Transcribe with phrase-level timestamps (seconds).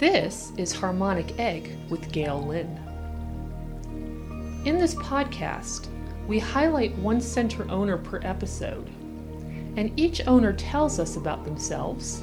[0.00, 2.74] This is Harmonic Egg with Gail Lynn.
[4.64, 5.88] In this podcast,
[6.26, 8.88] we highlight one center owner per episode,
[9.76, 12.22] and each owner tells us about themselves,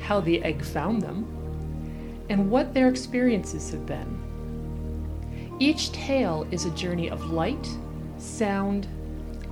[0.00, 5.54] how the egg found them, and what their experiences have been.
[5.60, 7.68] Each tale is a journey of light,
[8.18, 8.88] sound,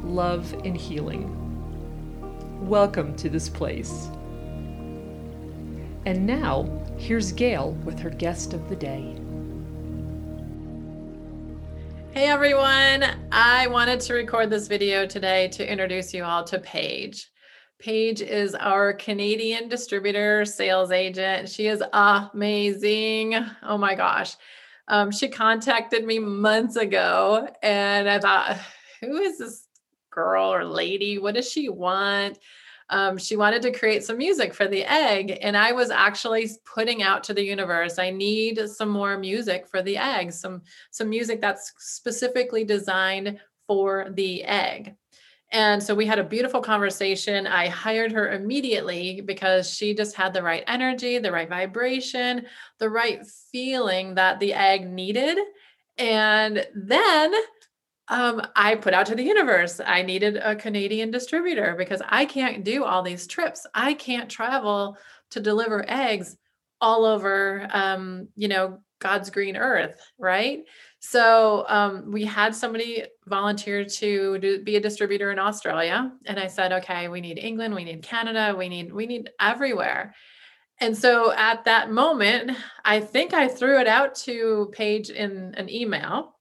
[0.03, 1.31] love, and healing.
[2.69, 4.09] Welcome to this place.
[6.05, 9.17] And now, here's Gail with her guest of the day.
[12.13, 17.29] Hey everyone, I wanted to record this video today to introduce you all to Paige.
[17.81, 21.49] Paige is our Canadian distributor sales agent.
[21.49, 23.35] She is amazing.
[23.63, 24.37] Oh my gosh.
[24.87, 28.59] Um, she contacted me months ago and I thought,
[29.01, 29.67] who is this
[30.11, 31.19] girl or lady?
[31.19, 32.39] What does she want?
[32.95, 37.03] Um, she wanted to create some music for the egg and i was actually putting
[37.03, 41.41] out to the universe i need some more music for the egg some some music
[41.41, 44.95] that's specifically designed for the egg.
[45.51, 47.47] And so we had a beautiful conversation.
[47.47, 52.47] I hired her immediately because she just had the right energy the right vibration
[52.79, 55.39] the right feeling that the egg needed.
[55.97, 57.33] And then
[58.09, 59.81] um, I put out to the universe.
[59.85, 63.67] I needed a Canadian distributor because I can't do all these trips.
[63.75, 64.97] I can't travel
[65.31, 66.37] to deliver eggs
[66.81, 70.65] all over, um, you know, God's green earth, right?
[71.01, 76.47] So um, we had somebody volunteer to do, be a distributor in Australia, and I
[76.47, 80.15] said, okay, we need England, we need Canada, we need we need everywhere.
[80.81, 85.69] And so at that moment, I think I threw it out to Paige in an
[85.69, 86.37] email,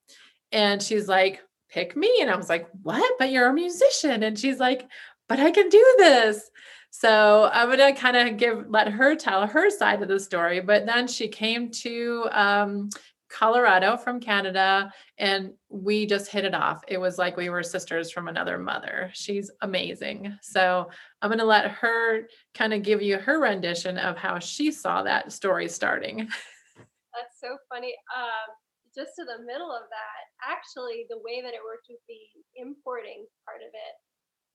[0.52, 1.42] and she's like,
[1.74, 2.20] pick me.
[2.22, 3.14] And I was like, what?
[3.18, 4.24] But you're a musician.
[4.24, 4.88] And she's like,
[5.28, 6.50] but I can do this.
[6.92, 10.60] So I'm gonna kind of give let her tell her side of the story.
[10.60, 12.90] But then she came to um,
[13.30, 16.84] Colorado from Canada, and we just hit it off.
[16.88, 19.10] It was like we were sisters from another mother.
[19.14, 20.38] She's amazing.
[20.44, 25.02] So I'm gonna let her kind of give you her rendition of how she saw
[25.02, 26.18] that story starting.
[26.18, 27.96] That's so funny.
[28.16, 28.56] Um,
[28.94, 32.22] just to the middle of that, actually, the way that it worked with the
[32.56, 33.96] importing part of it,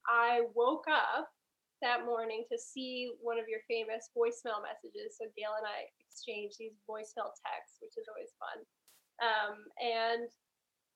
[0.06, 1.28] I woke up
[1.82, 5.18] that morning to see one of your famous voicemail messages.
[5.18, 8.58] So Gail and I exchanged these voicemail texts, which is always fun.
[9.22, 10.26] Um, and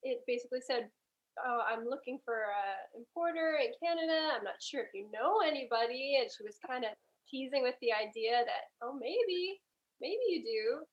[0.03, 0.91] it basically said,
[1.39, 4.35] "Oh, I'm looking for an importer in Canada.
[4.35, 6.93] I'm not sure if you know anybody." And she was kind of
[7.31, 9.63] teasing with the idea that, "Oh, maybe,
[10.01, 10.87] maybe you do."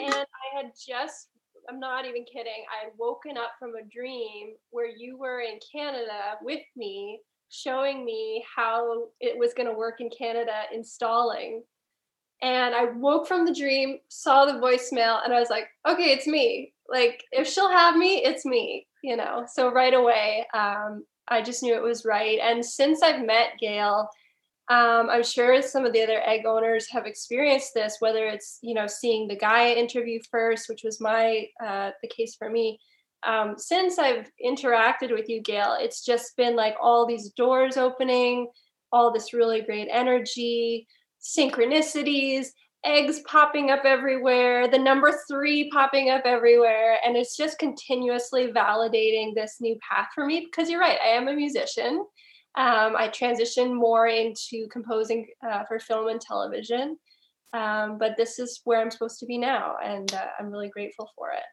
[0.00, 1.28] And I had just
[1.68, 2.64] I'm not even kidding.
[2.70, 7.20] I had woken up from a dream where you were in Canada with me,
[7.50, 11.62] showing me how it was going to work in Canada installing.
[12.42, 16.26] And I woke from the dream, saw the voicemail, and I was like, okay, it's
[16.26, 16.72] me.
[16.88, 19.46] Like, if she'll have me, it's me, you know?
[19.50, 22.38] So right away, um, I just knew it was right.
[22.42, 24.10] And since I've met Gail,
[24.70, 28.74] um, I'm sure some of the other egg owners have experienced this, whether it's you
[28.74, 32.78] know seeing the Gaia interview first, which was my uh, the case for me.
[33.26, 38.48] Um, since I've interacted with you, Gail, it's just been like all these doors opening,
[38.92, 40.86] all this really great energy,
[41.20, 42.48] synchronicities,
[42.84, 46.98] eggs popping up everywhere, the number three popping up everywhere.
[47.04, 51.28] And it's just continuously validating this new path for me because you're right, I am
[51.28, 52.04] a musician.
[52.56, 56.96] Um, I transitioned more into composing uh, for film and television.
[57.54, 61.08] Um, but this is where I'm supposed to be now, and uh, I'm really grateful
[61.16, 61.44] for it.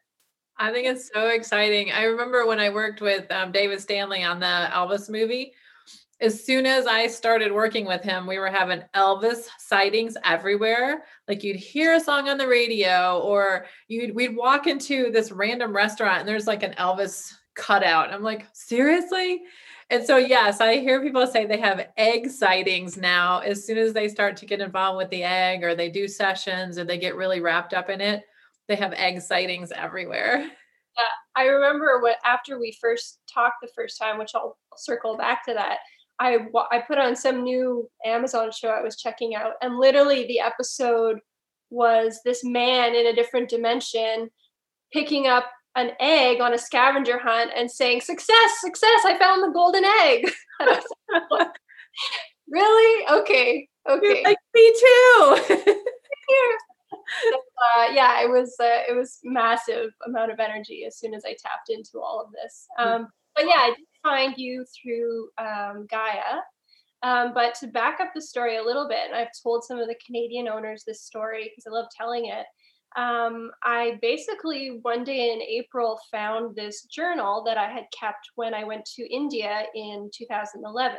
[0.58, 1.92] I think it's so exciting.
[1.92, 5.52] I remember when I worked with um, David Stanley on the Elvis movie.
[6.20, 11.04] As soon as I started working with him, we were having Elvis sightings everywhere.
[11.28, 15.74] Like you'd hear a song on the radio, or you'd we'd walk into this random
[15.74, 18.12] restaurant and there's like an Elvis cutout.
[18.12, 19.42] I'm like, seriously?
[19.92, 23.40] And so, yes, I hear people say they have egg sightings now.
[23.40, 26.78] As soon as they start to get involved with the egg or they do sessions
[26.78, 28.22] or they get really wrapped up in it,
[28.68, 30.38] they have egg sightings everywhere.
[30.96, 31.04] Yeah,
[31.36, 35.52] I remember what after we first talked the first time, which I'll circle back to
[35.52, 35.76] that.
[36.18, 36.38] I
[36.70, 41.18] I put on some new Amazon show I was checking out, and literally the episode
[41.68, 44.30] was this man in a different dimension
[44.90, 49.52] picking up an egg on a scavenger hunt and saying, Success, success, I found the
[49.52, 50.30] golden egg.
[52.48, 53.06] really?
[53.20, 53.68] Okay.
[53.88, 54.22] Okay.
[54.24, 55.36] Like, me too.
[57.76, 61.30] uh, yeah, it was uh, it was massive amount of energy as soon as I
[61.30, 62.66] tapped into all of this.
[62.76, 62.88] Hmm.
[62.88, 66.40] Um, but yeah, I did find you through um, Gaia.
[67.04, 69.88] Um, but to back up the story a little bit, and I've told some of
[69.88, 72.46] the Canadian owners this story because I love telling it
[72.96, 78.54] um, I basically one day in April found this journal that I had kept when
[78.54, 80.98] I went to India in 2011.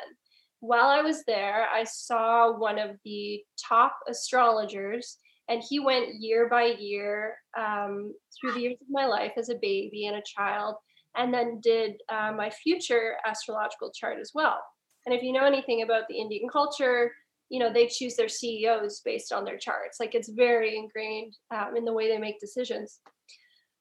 [0.60, 5.18] While I was there, I saw one of the top astrologers,
[5.50, 9.56] and he went year by year um, through the years of my life as a
[9.62, 10.76] baby and a child,
[11.18, 14.60] and then did uh, my future astrological chart as well.
[15.06, 17.12] And if you know anything about the Indian culture,
[17.54, 20.00] you know they choose their ceos based on their charts.
[20.00, 23.00] Like it's very ingrained um, in the way they make decisions.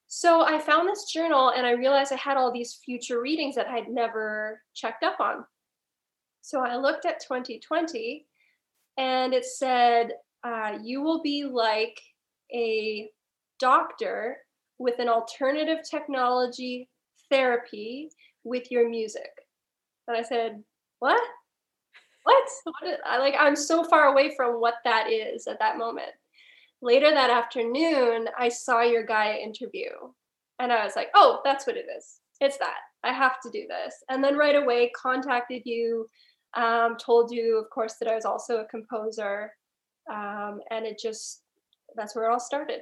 [0.05, 3.67] So i found this journal and i realized i had all these future readings that
[3.69, 5.43] i'd never checked up on.
[6.41, 8.27] So i looked at 2020
[8.99, 10.11] and it said
[10.43, 11.99] uh, you will be like
[12.53, 13.09] a
[13.59, 14.37] doctor
[14.77, 16.89] with an alternative technology
[17.31, 18.09] therapy
[18.43, 19.31] with your music.
[20.07, 20.63] And i said
[20.99, 21.23] what
[22.23, 22.43] what?
[22.63, 26.11] what is, I like I'm so far away from what that is at that moment.
[26.81, 29.89] Later that afternoon, I saw your Gaia interview
[30.59, 32.19] and I was like, oh, that's what it is.
[32.41, 32.77] It's that.
[33.03, 33.95] I have to do this.
[34.09, 36.07] And then right away contacted you,
[36.55, 39.51] um, told you, of course, that I was also a composer.
[40.11, 41.41] Um, and it just,
[41.95, 42.81] that's where it all started.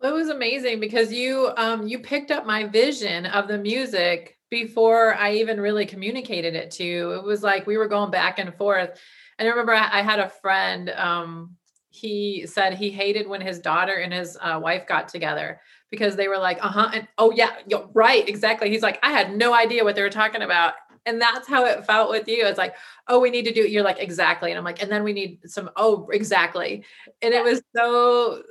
[0.00, 4.38] Well, it was amazing because you um, you picked up my vision of the music
[4.50, 7.12] before I even really communicated it to you.
[7.12, 9.00] It was like we were going back and forth.
[9.38, 11.56] And I remember I, I had a friend, um,
[11.88, 15.60] he said he hated when his daughter and his uh, wife got together
[15.90, 16.90] because they were like, uh huh.
[16.94, 17.50] And oh, yeah,
[17.94, 18.70] right, exactly.
[18.70, 20.74] He's like, I had no idea what they were talking about.
[21.06, 22.46] And that's how it felt with you.
[22.46, 22.74] It's like,
[23.08, 23.70] oh, we need to do it.
[23.70, 24.50] You're like, exactly.
[24.50, 26.84] And I'm like, and then we need some, oh, exactly.
[27.22, 28.42] And it was so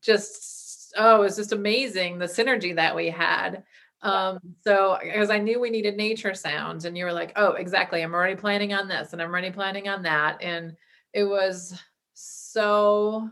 [0.00, 3.64] just, oh, it was just amazing the synergy that we had.
[4.02, 8.02] Um, so because I knew we needed nature sounds, and you were like, oh, exactly.
[8.02, 10.42] I'm already planning on this and I'm already planning on that.
[10.42, 10.76] And
[11.12, 11.78] it was
[12.14, 13.28] so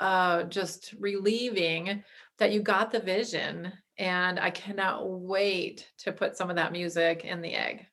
[0.00, 2.02] uh just relieving
[2.38, 3.72] that you got the vision.
[3.98, 7.86] And I cannot wait to put some of that music in the egg.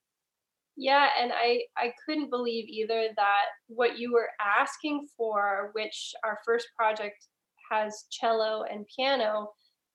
[0.75, 6.39] Yeah, and I I couldn't believe either that what you were asking for, which our
[6.45, 7.27] first project
[7.69, 9.49] has cello and piano,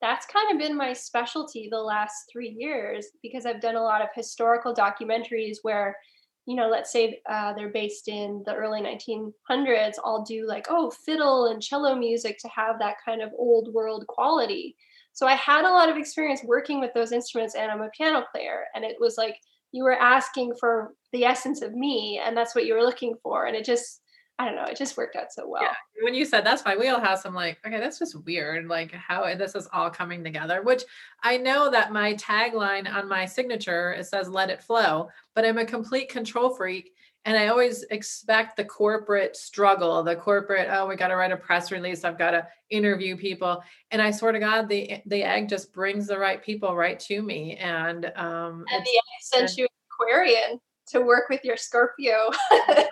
[0.04, 4.02] that's kind of been my specialty the last three years because I've done a lot
[4.02, 5.96] of historical documentaries where,
[6.44, 10.90] you know, let's say uh, they're based in the early 1900s, I'll do like, oh,
[10.90, 14.76] fiddle and cello music to have that kind of old world quality.
[15.14, 18.26] So I had a lot of experience working with those instruments and I'm a piano
[18.30, 18.64] player.
[18.74, 19.36] And it was like,
[19.72, 23.46] you were asking for the essence of me and that's what you were looking for.
[23.46, 24.02] And it just,
[24.38, 25.62] I don't know, it just worked out so well.
[25.62, 25.74] Yeah.
[26.02, 28.66] When you said that's my wheelhouse, I'm like, okay, that's just weird.
[28.66, 30.82] Like how this is all coming together, which
[31.22, 35.58] I know that my tagline on my signature, it says let it flow, but I'm
[35.58, 36.94] a complete control freak.
[37.26, 41.36] And I always expect the corporate struggle, the corporate, oh, we got to write a
[41.36, 42.04] press release.
[42.04, 43.62] I've got to interview people.
[43.92, 47.22] And I swear to God, the the egg just brings the right people right to
[47.22, 47.56] me.
[47.56, 52.30] And um and the egg sent you an Aquarian to work with your Scorpio.
[52.50, 52.86] right.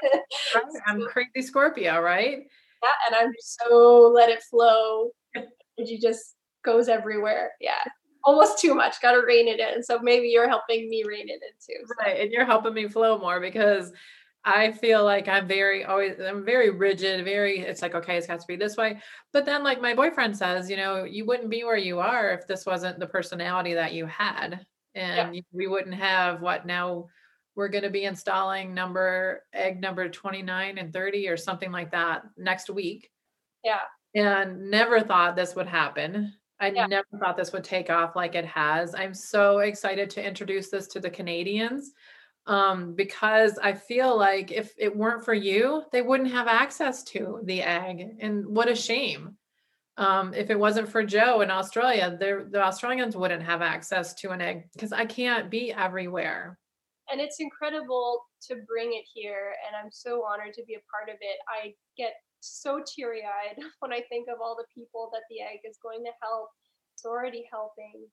[0.86, 2.38] I'm crazy Scorpio, right?
[2.82, 5.10] Yeah, and I'm so let it flow.
[5.34, 7.52] And you just goes everywhere.
[7.60, 7.82] Yeah.
[8.24, 9.00] Almost too much.
[9.00, 9.82] Got to rein it in.
[9.82, 11.84] So maybe you're helping me rein it in too.
[11.86, 11.94] So.
[12.04, 12.20] Right.
[12.20, 13.92] And you're helping me flow more because
[14.44, 18.40] I feel like I'm very always I'm very rigid, very it's like okay, it's got
[18.40, 19.00] to be this way.
[19.32, 22.46] But then like my boyfriend says, you know, you wouldn't be where you are if
[22.46, 24.66] this wasn't the personality that you had.
[24.94, 25.42] And yeah.
[25.52, 27.06] we wouldn't have what now
[27.54, 32.22] we're going to be installing number egg number 29 and 30 or something like that
[32.36, 33.10] next week.
[33.64, 33.80] Yeah.
[34.14, 36.34] And never thought this would happen.
[36.60, 36.86] I yeah.
[36.86, 38.94] never thought this would take off like it has.
[38.94, 41.92] I'm so excited to introduce this to the Canadians
[42.46, 47.40] um, because I feel like if it weren't for you, they wouldn't have access to
[47.44, 48.16] the egg.
[48.20, 49.36] And what a shame.
[49.96, 54.40] Um, if it wasn't for Joe in Australia, the Australians wouldn't have access to an
[54.40, 56.58] egg because I can't be everywhere
[57.12, 61.12] and it's incredible to bring it here and i'm so honored to be a part
[61.12, 61.38] of it.
[61.46, 65.78] I get so teary-eyed when i think of all the people that the egg is
[65.82, 66.48] going to help.
[66.96, 68.08] It's already helping.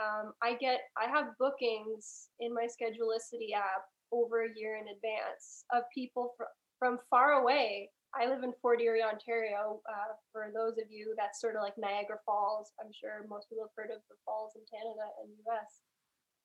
[0.00, 5.64] Um, i get i have bookings in my schedulicity app over a year in advance
[5.72, 7.90] of people fr- from far away.
[8.16, 11.76] I live in fort erie ontario uh, for those of you that's sort of like
[11.76, 12.72] niagara falls.
[12.80, 15.72] I'm sure most people have heard of the falls in canada and us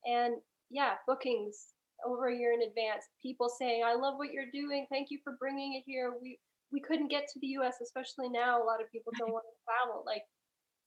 [0.06, 0.34] and
[0.70, 1.74] yeah bookings
[2.06, 4.86] over a year in advance people saying i love what you're doing.
[4.90, 6.14] Thank you for bringing it here.
[6.22, 6.40] We
[6.72, 9.64] we couldn't get to the us especially now a lot of people don't want to
[9.64, 10.24] travel like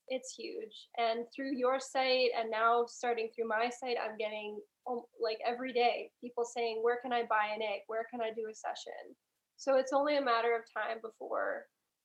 [0.09, 0.87] it's huge.
[0.99, 4.59] And through your site and now starting through my site i'm getting
[4.89, 7.81] um, like every day people saying where can i buy an egg?
[7.89, 9.17] Where can i do a session?
[9.57, 11.65] So it's only a matter of time before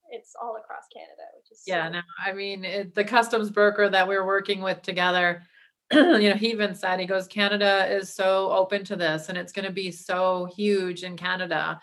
[0.09, 3.89] it's all across Canada, which is Yeah, so- no, I mean, it, the customs broker
[3.89, 5.43] that we're working with together,
[5.93, 9.51] you know, he even said, he goes, Canada is so open to this and it's
[9.51, 11.79] going to be so huge in Canada.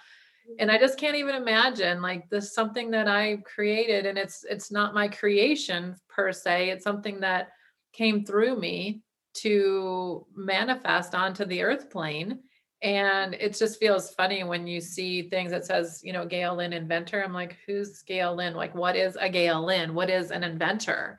[0.58, 4.70] And I just can't even imagine like this something that I created and it's it's
[4.70, 6.70] not my creation per se.
[6.70, 7.48] It's something that
[7.92, 9.02] came through me
[9.34, 12.40] to manifest onto the earth plane.
[12.80, 16.72] And it just feels funny when you see things that says, you know, Gail Lynn
[16.72, 17.22] inventor.
[17.22, 18.54] I'm like, who's Gail Lynn?
[18.54, 19.94] Like, what is a Gail Lynn?
[19.94, 21.18] What is an inventor?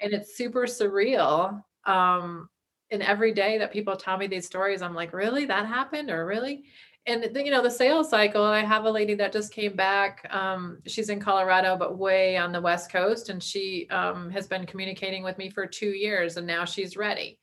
[0.00, 1.62] And it's super surreal.
[1.86, 2.48] Um,
[2.90, 5.44] and every day that people tell me these stories, I'm like, really?
[5.46, 6.10] That happened?
[6.10, 6.64] Or really?
[7.06, 10.26] And then, you know, the sales cycle, I have a lady that just came back.
[10.30, 13.30] Um, she's in Colorado, but way on the West Coast.
[13.30, 17.38] And she um, has been communicating with me for two years and now she's ready.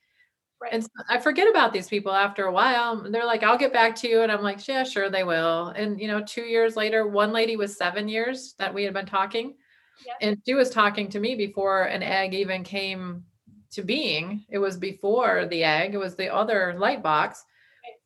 [0.61, 0.73] Right.
[0.73, 3.09] And so I forget about these people after a while.
[3.11, 4.21] They're like, I'll get back to you.
[4.21, 5.67] And I'm like, yeah, sure, they will.
[5.69, 9.05] And, you know, two years later, one lady was seven years that we had been
[9.05, 9.55] talking.
[10.05, 10.13] Yeah.
[10.21, 13.23] And she was talking to me before an egg even came
[13.71, 14.45] to being.
[14.49, 17.43] It was before the egg, it was the other light box.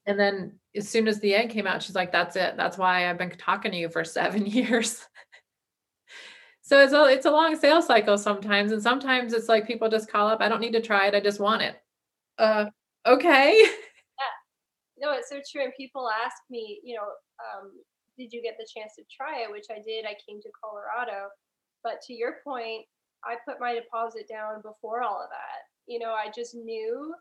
[0.06, 2.58] And then as soon as the egg came out, she's like, that's it.
[2.58, 5.06] That's why I've been talking to you for seven years.
[6.62, 8.72] so it's a it's a long sales cycle sometimes.
[8.72, 11.20] And sometimes it's like people just call up, I don't need to try it, I
[11.20, 11.76] just want it.
[12.38, 12.66] Uh
[13.06, 13.64] okay.
[14.20, 15.08] Yeah.
[15.08, 15.64] No, it's so true.
[15.64, 17.72] And people ask me, you know, um,
[18.18, 19.52] did you get the chance to try it?
[19.52, 20.06] Which I did.
[20.06, 21.30] I came to Colorado.
[21.84, 22.86] But to your point,
[23.26, 25.68] I put my deposit down before all of that.
[25.88, 27.14] You know, I just knew.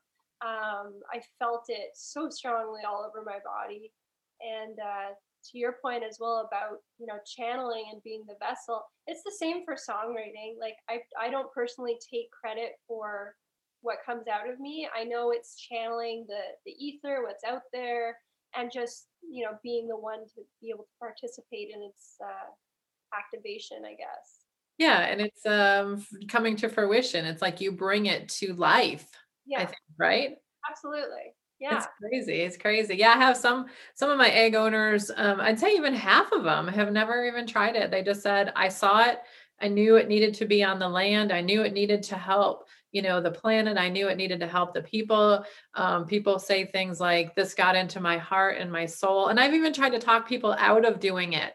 [0.42, 3.92] Um, I felt it so strongly all over my body.
[4.40, 5.12] And uh,
[5.50, 9.34] to your point as well about you know channeling and being the vessel, it's the
[9.38, 10.58] same for songwriting.
[10.60, 13.34] Like I, I don't personally take credit for
[13.82, 14.88] what comes out of me.
[14.94, 18.16] I know it's channeling the the ether, what's out there,
[18.56, 23.16] and just you know being the one to be able to participate in its uh,
[23.16, 23.84] activation.
[23.84, 24.49] I guess.
[24.80, 27.26] Yeah, and it's um coming to fruition.
[27.26, 29.08] It's like you bring it to life,
[29.46, 30.38] Yeah, think, right?
[30.70, 31.34] absolutely.
[31.58, 32.40] Yeah, It's crazy.
[32.40, 32.96] It's crazy.
[32.96, 36.42] Yeah, I have some some of my egg owners, um, I'd say even half of
[36.42, 37.90] them have never even tried it.
[37.92, 39.20] They just said, I saw it,
[39.60, 42.66] I knew it needed to be on the land, I knew it needed to help,
[42.90, 45.44] you know, the planet, I knew it needed to help the people.
[45.74, 49.28] Um, people say things like, This got into my heart and my soul.
[49.28, 51.52] And I've even tried to talk people out of doing it.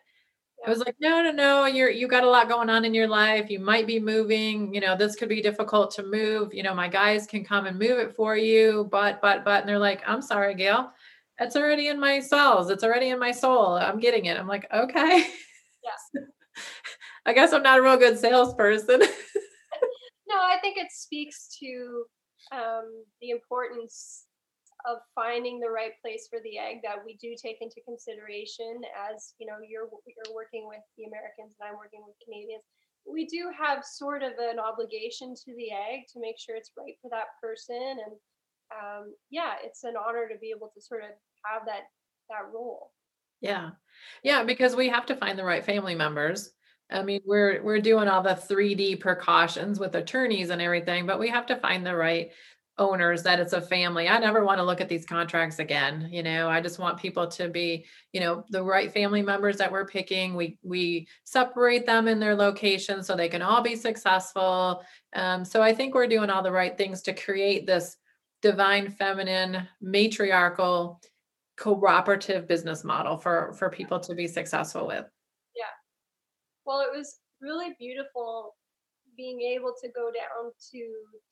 [0.66, 3.08] I was like, no, no, no, you're you got a lot going on in your
[3.08, 3.50] life.
[3.50, 6.54] You might be moving, you know, this could be difficult to move.
[6.54, 9.70] You know, my guys can come and move it for you, but, but, but, and
[9.70, 10.92] they're like, I'm sorry, Gail.
[11.40, 12.70] It's already in my cells.
[12.70, 13.76] It's already in my soul.
[13.76, 14.38] I'm getting it.
[14.38, 15.28] I'm like, okay.
[15.84, 16.22] Yeah.
[17.26, 19.00] I guess I'm not a real good salesperson.
[20.28, 22.06] no, I think it speaks to
[22.52, 24.26] um, the importance
[24.88, 29.34] of finding the right place for the egg that we do take into consideration as
[29.40, 32.64] you know you're you're working with the Americans and I'm working with Canadians.
[33.06, 36.98] We do have sort of an obligation to the egg to make sure it's right
[37.02, 38.14] for that person, and
[38.74, 41.12] um, yeah, it's an honor to be able to sort of
[41.46, 41.90] have that
[42.30, 42.92] that role.
[43.42, 43.72] Yeah.
[44.24, 46.52] Yeah, because we have to find the right family members.
[46.92, 51.30] I mean, we're we're doing all the 3D precautions with attorneys and everything, but we
[51.30, 52.32] have to find the right
[52.78, 54.10] owners that it's a family.
[54.10, 56.50] I never want to look at these contracts again, you know.
[56.50, 60.36] I just want people to be, you know, the right family members that we're picking.
[60.36, 64.84] We we separate them in their location so they can all be successful.
[65.16, 67.96] Um, so I think we're doing all the right things to create this
[68.42, 71.02] divine feminine matriarchal
[71.58, 75.06] cooperative business model for for people to be successful with
[75.56, 75.64] Yeah.
[76.66, 78.56] Well, it was really beautiful
[79.18, 80.82] being able to go down to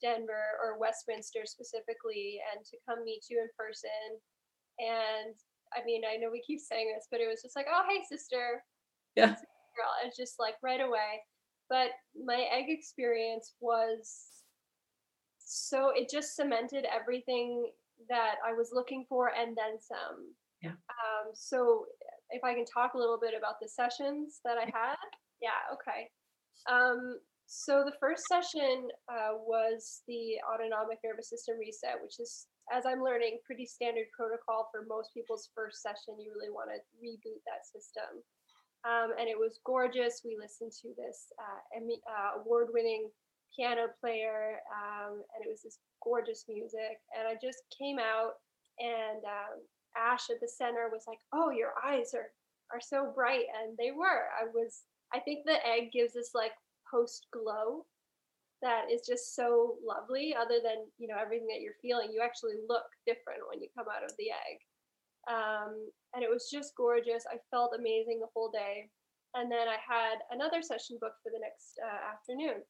[0.02, 4.20] Denver or Westminster specifically and to come meet you in person.
[4.78, 5.34] And
[5.76, 8.02] I mean, I know we keep saying this, but it was just like, oh, hey,
[8.08, 8.62] sister.
[9.16, 9.34] Yeah.
[9.34, 9.92] Girl.
[10.04, 11.22] It's just like right away.
[11.68, 14.12] But my egg experience was
[15.38, 17.70] so, it just cemented everything
[18.08, 20.34] that I was looking for and then some.
[20.62, 20.70] Yeah.
[20.70, 21.86] Um, so
[22.30, 24.96] if I can talk a little bit about the sessions that I had.
[25.42, 26.08] Yeah, okay.
[26.70, 32.84] Um, so the first session uh, was the autonomic nervous system reset, which is, as
[32.86, 36.16] I'm learning, pretty standard protocol for most people's first session.
[36.18, 38.24] You really want to reboot that system.
[38.84, 40.22] Um, and it was gorgeous.
[40.24, 43.08] We listened to this uh, uh, award-winning
[43.56, 47.00] piano player, um, and it was this gorgeous music.
[47.16, 48.40] And I just came out,
[48.80, 49.64] and um,
[49.96, 52.32] Ash at the center was like, "Oh, your eyes are
[52.72, 54.28] are so bright," and they were.
[54.36, 54.84] I was.
[55.14, 56.52] I think the egg gives us like
[56.94, 57.84] post glow
[58.64, 60.34] that is just so lovely.
[60.34, 63.86] Other than you know everything that you're feeling, you actually look different when you come
[63.92, 64.56] out of the egg.
[65.28, 67.24] Um, and it was just gorgeous.
[67.28, 68.88] I felt amazing the whole day.
[69.34, 72.62] and then I had another session booked for the next uh, afternoon.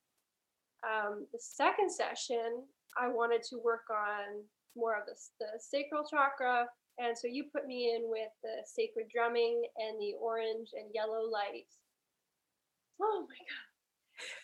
[0.83, 2.65] Um, the second session,
[2.97, 4.43] I wanted to work on
[4.75, 6.67] more of the, the sacral chakra.
[6.99, 11.29] And so you put me in with the sacred drumming and the orange and yellow
[11.29, 11.69] light.
[13.03, 13.74] Oh my God.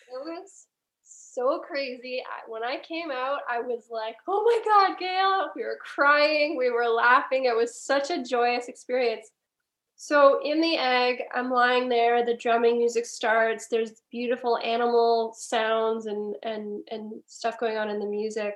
[0.09, 0.67] It was
[1.03, 2.21] so crazy.
[2.21, 5.51] I, when I came out, I was like, oh my God, Gail.
[5.55, 7.45] We were crying, we were laughing.
[7.45, 9.29] It was such a joyous experience.
[9.95, 16.07] So in the egg, I'm lying there, the drumming music starts, there's beautiful animal sounds
[16.07, 18.55] and and and stuff going on in the music.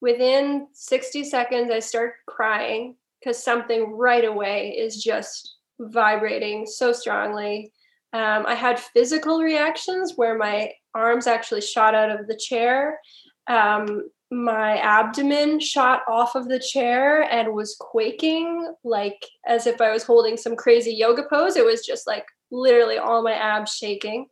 [0.00, 7.72] Within 60 seconds, I start crying because something right away is just vibrating so strongly.
[8.12, 12.98] Um, I had physical reactions where my arms actually shot out of the chair.
[13.46, 19.90] Um, my abdomen shot off of the chair and was quaking like as if I
[19.90, 21.56] was holding some crazy yoga pose.
[21.56, 24.26] It was just like literally all my abs shaking.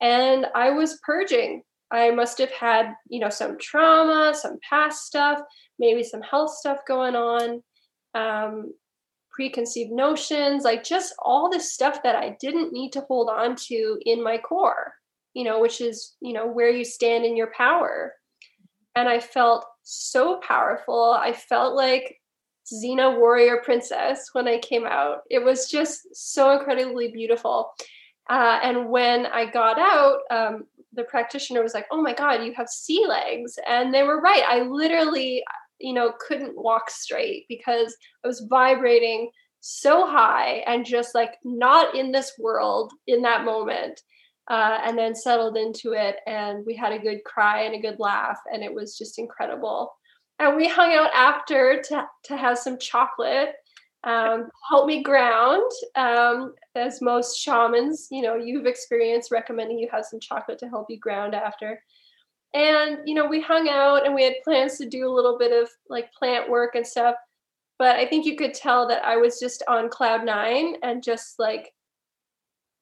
[0.00, 1.62] And I was purging.
[1.92, 5.40] I must have had, you know, some trauma, some past stuff,
[5.78, 7.62] maybe some health stuff going on,
[8.14, 8.72] um,
[9.32, 13.98] preconceived notions, like just all this stuff that I didn't need to hold on to
[14.04, 14.94] in my core,
[15.34, 18.14] you know, which is, you know, where you stand in your power
[18.94, 21.16] and I felt so powerful.
[21.18, 22.16] I felt like
[22.72, 25.22] Xena warrior princess when I came out.
[25.30, 27.72] It was just so incredibly beautiful.
[28.28, 32.52] Uh, and when I got out, um, the practitioner was like, "Oh my God, you
[32.54, 34.44] have sea legs," and they were right.
[34.48, 35.42] I literally,
[35.80, 41.94] you know, couldn't walk straight because I was vibrating so high and just like not
[41.94, 44.00] in this world in that moment
[44.48, 46.16] uh, and then settled into it.
[46.26, 49.92] And we had a good cry and a good laugh, and it was just incredible.
[50.38, 53.52] And we hung out after to, to have some chocolate,
[54.04, 55.70] um, help me ground.
[55.94, 60.86] Um, as most shamans, you know, you've experienced recommending you have some chocolate to help
[60.88, 61.80] you ground after.
[62.52, 65.52] And, you know, we hung out and we had plans to do a little bit
[65.52, 67.14] of like plant work and stuff.
[67.78, 71.38] But I think you could tell that I was just on cloud nine and just
[71.38, 71.72] like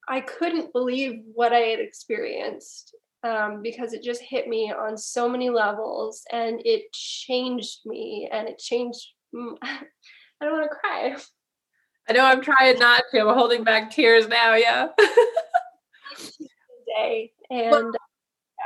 [0.09, 5.28] I couldn't believe what I had experienced um, because it just hit me on so
[5.28, 9.07] many levels and it changed me and it changed.
[9.35, 11.16] I don't want to cry.
[12.09, 13.20] I know I'm trying not to.
[13.20, 14.54] I'm holding back tears now.
[14.54, 14.88] Yeah.
[16.96, 17.94] Day and.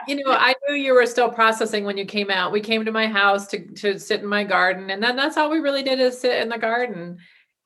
[0.07, 2.53] You know, I knew you were still processing when you came out.
[2.53, 5.51] We came to my house to to sit in my garden, and then that's all
[5.51, 7.19] we really did is sit in the garden.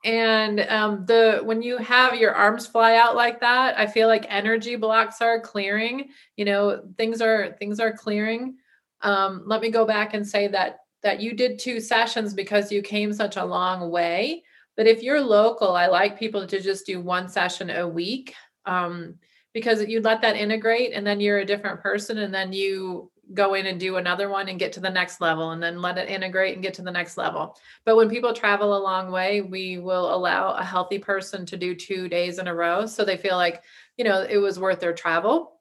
[0.05, 4.25] And um, the when you have your arms fly out like that i feel like
[4.29, 6.11] energy blocks are clearing.
[6.37, 8.57] You know things are things are clearing.
[9.03, 12.83] Um, let me go back and say that that you did two sessions because you
[12.83, 14.43] came such a long way.
[14.77, 18.35] But if you're local i like people to just do one session a week.
[18.67, 19.17] Um,
[19.57, 23.55] because you let that integrate and then you're a different person and then you go
[23.55, 26.11] in and do another one and get to the next level and then let it
[26.11, 27.57] integrate and get to the next level.
[27.87, 31.75] But when people travel a long way, we will allow a healthy person to do
[31.75, 33.63] two days in a row so they feel like,
[33.97, 35.59] you know, it was worth their travel.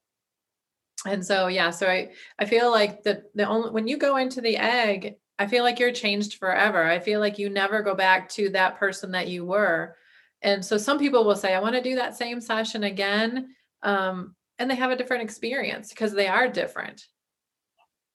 [1.07, 4.41] And so yeah, so I I feel like the the only when you go into
[4.41, 6.83] the egg, I feel like you're changed forever.
[6.83, 9.95] I feel like you never go back to that person that you were.
[10.41, 13.54] And so some people will say, I want to do that same session again.
[13.85, 17.05] Um, and they have a different experience because they are different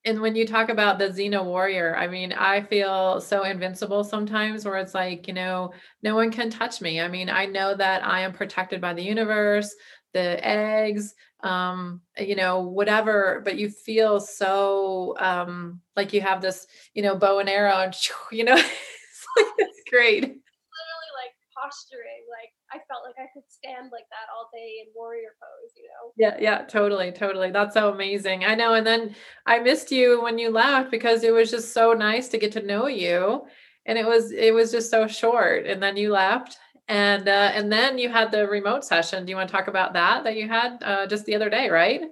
[0.03, 4.65] and when you talk about the Xena warrior, I mean, I feel so invincible sometimes
[4.65, 6.99] where it's like, you know, no one can touch me.
[6.99, 9.73] I mean, I know that I am protected by the universe,
[10.13, 16.65] the eggs, um, you know, whatever, but you feel so um like you have this,
[16.95, 17.95] you know, bow and arrow and
[18.31, 20.21] you know, it's, like, it's great.
[20.21, 22.25] Literally like posturing,
[22.73, 26.13] I felt like I could stand like that all day in warrior pose, you know?
[26.15, 27.51] Yeah, yeah, totally, totally.
[27.51, 28.45] That's so amazing.
[28.45, 28.73] I know.
[28.75, 32.37] And then I missed you when you left because it was just so nice to
[32.37, 33.45] get to know you.
[33.85, 35.65] And it was it was just so short.
[35.65, 36.57] And then you left.
[36.87, 39.25] And uh, and then you had the remote session.
[39.25, 41.69] Do you want to talk about that that you had uh, just the other day,
[41.69, 42.01] right?
[42.01, 42.07] Yeah.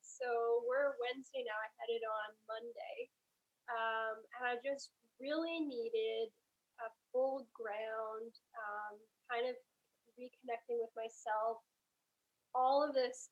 [0.00, 0.26] So
[0.68, 1.56] we're Wednesday now.
[1.56, 3.08] I had it on Monday.
[3.68, 6.28] Um, and I just really needed
[6.80, 8.98] a full ground um,
[9.30, 9.56] kind of
[10.16, 11.62] reconnecting with myself.
[12.54, 13.30] All of this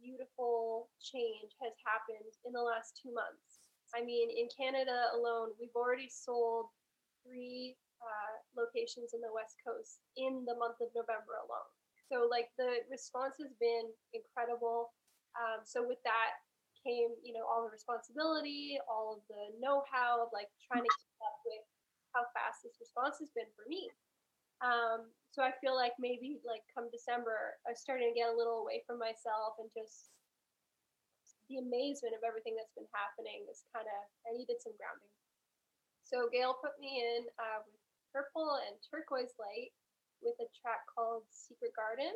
[0.00, 3.60] beautiful change has happened in the last two months.
[3.94, 6.72] I mean, in Canada alone, we've already sold
[7.22, 11.70] three uh, locations in the West Coast in the month of November alone.
[12.10, 14.94] So, like, the response has been incredible.
[15.34, 16.38] Um, so, with that
[16.86, 20.94] came, you know, all the responsibility, all of the know how of like trying to
[21.02, 21.66] keep up with
[22.14, 23.90] how fast this response has been for me.
[24.64, 28.64] Um, so I feel like maybe like come December, I started to get a little
[28.64, 30.16] away from myself and just
[31.52, 35.12] the amazement of everything that's been happening is kind of I needed some grounding.
[36.02, 37.82] So Gail put me in uh, with
[38.14, 39.74] purple and turquoise light
[40.22, 42.14] with a track called Secret Garden,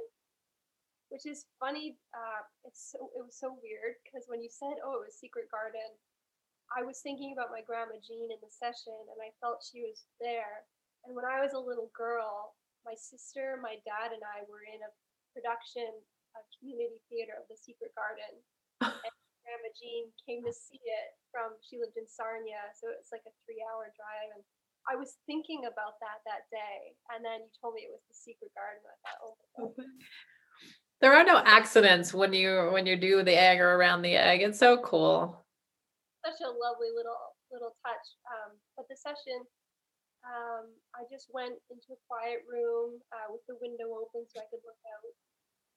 [1.12, 1.98] which is funny.
[2.14, 5.50] Uh, it's so it was so weird because when you said, "Oh, it was Secret
[5.50, 5.92] Garden,"
[6.72, 10.06] I was thinking about my grandma Jean in the session, and I felt she was
[10.22, 10.64] there.
[11.04, 14.80] And when I was a little girl, my sister, my dad, and I were in
[14.84, 14.90] a
[15.32, 15.88] production,
[16.38, 18.32] of community theater of The Secret Garden.
[18.86, 23.24] and Grandma Jean came to see it from, she lived in Sarnia, so it's like
[23.26, 24.30] a three hour drive.
[24.36, 24.42] And
[24.88, 26.94] I was thinking about that that day.
[27.12, 28.82] And then you told me it was The Secret Garden.
[28.86, 29.74] I thought, oh my God.
[31.00, 34.44] There are no accidents when you when you do the egg or around the egg.
[34.44, 35.32] It's so cool.
[36.20, 37.16] Such a lovely little
[37.48, 38.06] little touch.
[38.28, 39.40] Um, but the session,
[40.24, 44.48] um, I just went into a quiet room uh, with the window open so I
[44.52, 45.14] could look out,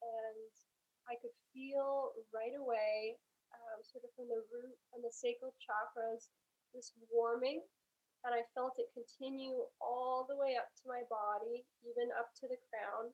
[0.04, 0.52] and
[1.08, 3.16] I could feel right away,
[3.56, 6.28] um, sort of from the root and the sacral chakras,
[6.76, 7.64] this warming,
[8.24, 12.48] and I felt it continue all the way up to my body, even up to
[12.48, 13.12] the crown.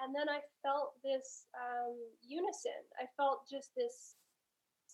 [0.00, 2.80] And then I felt this um, unison.
[2.96, 4.16] I felt just this,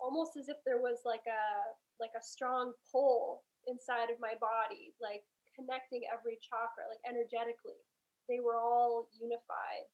[0.03, 4.94] almost as if there was like a like a strong pull inside of my body,
[5.03, 5.23] like
[5.59, 7.83] connecting every chakra, like energetically.
[8.31, 9.90] They were all unified.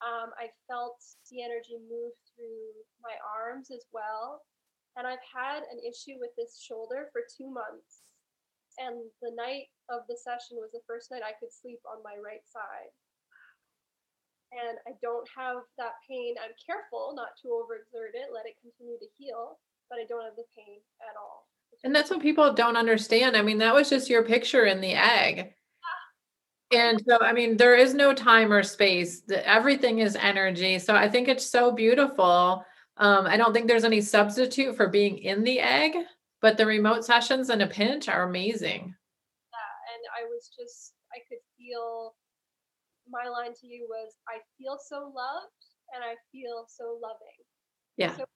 [0.00, 4.46] Um, I felt the energy move through my arms as well.
[4.94, 8.06] And I've had an issue with this shoulder for two months.
[8.78, 12.16] And the night of the session was the first night I could sleep on my
[12.16, 12.94] right side.
[14.50, 16.34] And I don't have that pain.
[16.42, 20.34] I'm careful not to overexert it, let it continue to heal, but I don't have
[20.34, 21.46] the pain at all.
[21.82, 23.36] And that's what people don't understand.
[23.36, 25.54] I mean, that was just your picture in the egg.
[26.72, 29.22] And so, I mean, there is no time or space.
[29.28, 30.78] Everything is energy.
[30.78, 32.64] So I think it's so beautiful.
[32.96, 35.94] Um, I don't think there's any substitute for being in the egg,
[36.40, 38.94] but the remote sessions in a pinch are amazing.
[39.52, 42.14] Yeah, and I was just, I could feel
[43.08, 47.40] my line to you was, I feel so loved and I feel so loving.
[47.96, 48.16] Yeah.
[48.16, 48.26] So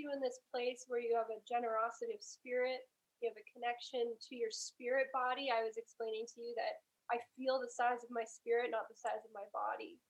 [0.00, 2.88] you in this place where you have a generosity of spirit,
[3.20, 5.52] you have a connection to your spirit body.
[5.52, 6.80] I was explaining to you that
[7.12, 10.00] I feel the size of my spirit, not the size of my body,